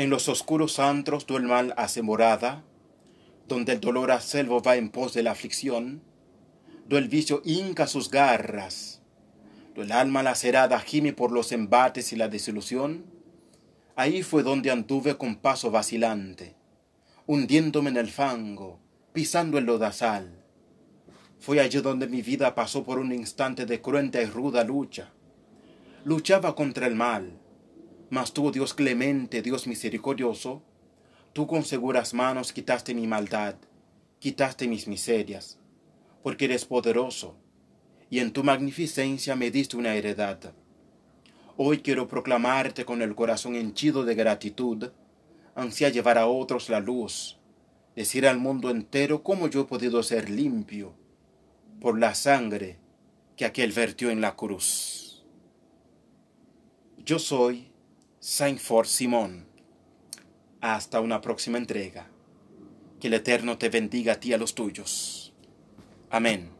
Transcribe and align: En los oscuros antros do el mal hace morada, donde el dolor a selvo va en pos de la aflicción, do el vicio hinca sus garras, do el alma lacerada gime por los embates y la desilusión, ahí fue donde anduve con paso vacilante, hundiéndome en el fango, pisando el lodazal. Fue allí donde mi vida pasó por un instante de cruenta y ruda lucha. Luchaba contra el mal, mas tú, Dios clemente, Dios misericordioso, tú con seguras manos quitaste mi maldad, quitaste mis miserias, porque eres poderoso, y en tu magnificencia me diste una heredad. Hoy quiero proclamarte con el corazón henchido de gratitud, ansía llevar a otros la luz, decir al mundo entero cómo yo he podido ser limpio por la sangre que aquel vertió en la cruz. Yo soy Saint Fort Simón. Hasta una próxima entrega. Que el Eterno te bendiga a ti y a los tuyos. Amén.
En 0.00 0.08
los 0.08 0.30
oscuros 0.30 0.78
antros 0.78 1.26
do 1.26 1.36
el 1.36 1.42
mal 1.42 1.74
hace 1.76 2.00
morada, 2.00 2.64
donde 3.46 3.74
el 3.74 3.80
dolor 3.80 4.10
a 4.12 4.22
selvo 4.22 4.62
va 4.62 4.76
en 4.76 4.88
pos 4.88 5.12
de 5.12 5.22
la 5.22 5.32
aflicción, 5.32 6.00
do 6.88 6.96
el 6.96 7.10
vicio 7.10 7.42
hinca 7.44 7.86
sus 7.86 8.08
garras, 8.08 9.02
do 9.74 9.82
el 9.82 9.92
alma 9.92 10.22
lacerada 10.22 10.80
gime 10.80 11.12
por 11.12 11.32
los 11.32 11.52
embates 11.52 12.14
y 12.14 12.16
la 12.16 12.28
desilusión, 12.28 13.04
ahí 13.94 14.22
fue 14.22 14.42
donde 14.42 14.70
anduve 14.70 15.18
con 15.18 15.36
paso 15.36 15.70
vacilante, 15.70 16.56
hundiéndome 17.26 17.90
en 17.90 17.98
el 17.98 18.08
fango, 18.08 18.80
pisando 19.12 19.58
el 19.58 19.66
lodazal. 19.66 20.42
Fue 21.40 21.60
allí 21.60 21.82
donde 21.82 22.08
mi 22.08 22.22
vida 22.22 22.54
pasó 22.54 22.84
por 22.84 22.98
un 22.98 23.12
instante 23.12 23.66
de 23.66 23.82
cruenta 23.82 24.22
y 24.22 24.24
ruda 24.24 24.64
lucha. 24.64 25.12
Luchaba 26.04 26.54
contra 26.54 26.86
el 26.86 26.94
mal, 26.94 27.38
mas 28.10 28.32
tú, 28.32 28.50
Dios 28.50 28.74
clemente, 28.74 29.40
Dios 29.40 29.66
misericordioso, 29.66 30.62
tú 31.32 31.46
con 31.46 31.64
seguras 31.64 32.12
manos 32.12 32.52
quitaste 32.52 32.92
mi 32.92 33.06
maldad, 33.06 33.54
quitaste 34.18 34.66
mis 34.66 34.88
miserias, 34.88 35.58
porque 36.22 36.46
eres 36.46 36.64
poderoso, 36.64 37.36
y 38.10 38.18
en 38.18 38.32
tu 38.32 38.42
magnificencia 38.42 39.36
me 39.36 39.52
diste 39.52 39.76
una 39.76 39.94
heredad. 39.94 40.52
Hoy 41.56 41.78
quiero 41.78 42.08
proclamarte 42.08 42.84
con 42.84 43.00
el 43.00 43.14
corazón 43.14 43.54
henchido 43.54 44.04
de 44.04 44.16
gratitud, 44.16 44.90
ansía 45.54 45.88
llevar 45.88 46.18
a 46.18 46.26
otros 46.26 46.68
la 46.68 46.80
luz, 46.80 47.38
decir 47.94 48.26
al 48.26 48.38
mundo 48.38 48.70
entero 48.70 49.22
cómo 49.22 49.46
yo 49.46 49.62
he 49.62 49.64
podido 49.64 50.02
ser 50.02 50.30
limpio 50.30 50.94
por 51.80 51.98
la 51.98 52.14
sangre 52.14 52.78
que 53.36 53.44
aquel 53.44 53.72
vertió 53.72 54.10
en 54.10 54.20
la 54.20 54.36
cruz. 54.36 55.24
Yo 56.98 57.18
soy 57.18 57.69
Saint 58.22 58.58
Fort 58.58 58.86
Simón. 58.86 59.46
Hasta 60.60 61.00
una 61.00 61.22
próxima 61.22 61.56
entrega. 61.56 62.06
Que 63.00 63.06
el 63.06 63.14
Eterno 63.14 63.56
te 63.56 63.70
bendiga 63.70 64.12
a 64.12 64.20
ti 64.20 64.28
y 64.28 64.32
a 64.34 64.36
los 64.36 64.54
tuyos. 64.54 65.32
Amén. 66.10 66.50